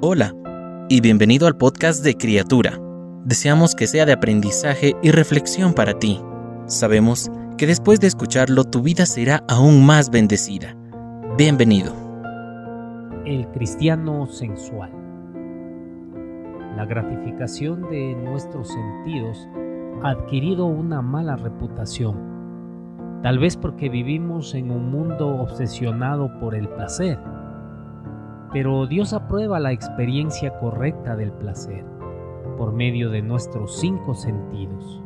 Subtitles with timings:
[0.00, 0.32] Hola
[0.88, 2.78] y bienvenido al podcast de Criatura.
[3.24, 6.20] Deseamos que sea de aprendizaje y reflexión para ti.
[6.66, 10.76] Sabemos que después de escucharlo tu vida será aún más bendecida.
[11.36, 11.92] Bienvenido.
[13.24, 14.92] El cristiano sensual.
[16.76, 19.48] La gratificación de nuestros sentidos
[20.04, 26.68] ha adquirido una mala reputación, tal vez porque vivimos en un mundo obsesionado por el
[26.68, 27.18] placer
[28.52, 31.84] pero Dios aprueba la experiencia correcta del placer
[32.56, 35.02] por medio de nuestros cinco sentidos.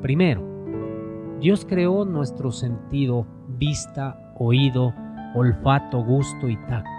[0.00, 0.42] Primero,
[1.40, 4.92] Dios creó nuestro sentido vista, oído,
[5.34, 6.90] olfato, gusto y tacto.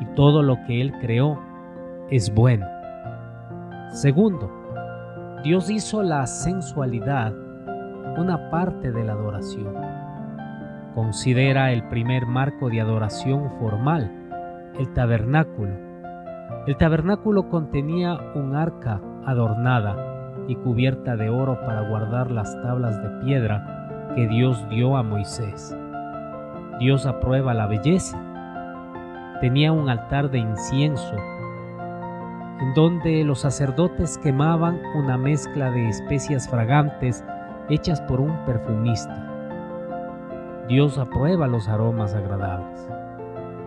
[0.00, 1.38] Y todo lo que Él creó
[2.10, 2.66] es bueno.
[3.90, 4.50] Segundo,
[5.42, 7.34] Dios hizo la sensualidad
[8.18, 9.74] una parte de la adoración
[10.94, 14.10] considera el primer marco de adoración formal,
[14.78, 15.72] el tabernáculo.
[16.66, 19.96] El tabernáculo contenía un arca adornada
[20.48, 25.76] y cubierta de oro para guardar las tablas de piedra que Dios dio a Moisés.
[26.78, 28.18] Dios aprueba la belleza.
[29.40, 31.14] Tenía un altar de incienso
[32.60, 37.24] en donde los sacerdotes quemaban una mezcla de especias fragantes
[37.68, 39.31] hechas por un perfumista.
[40.72, 42.88] Dios aprueba los aromas agradables.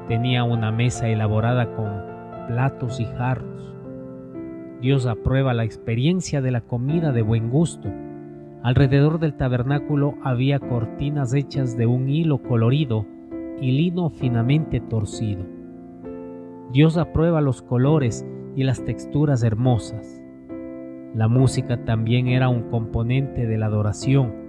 [0.08, 1.88] Tenía una mesa elaborada con
[2.48, 3.76] platos y jarros.
[4.82, 7.90] Dios aprueba la experiencia de la comida de buen gusto.
[8.64, 13.06] Alrededor del tabernáculo había cortinas hechas de un hilo colorido
[13.62, 15.46] y lino finamente torcido.
[16.72, 18.26] Dios aprueba los colores
[18.56, 20.24] y las texturas hermosas.
[21.14, 24.45] La música también era un componente de la adoración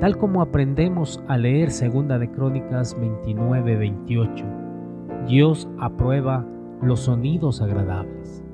[0.00, 5.26] tal como aprendemos a leer segunda de Crónicas 29-28.
[5.26, 6.44] Dios aprueba
[6.82, 8.44] los sonidos agradables.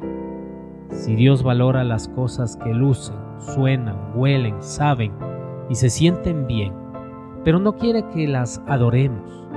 [0.89, 5.13] Si Dios valora las cosas que lucen, suenan, huelen, saben
[5.68, 6.73] y se sienten bien,
[7.45, 9.48] pero no quiere que las adoremos.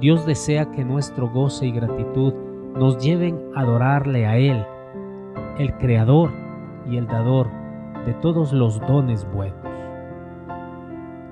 [0.00, 2.32] Dios desea que nuestro goce y gratitud
[2.76, 4.64] nos lleven a adorarle a Él,
[5.58, 6.30] el Creador
[6.88, 7.48] y el Dador
[8.06, 9.67] de todos los dones buenos